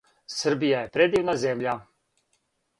[0.35, 1.77] Srbija je predivna zemlja.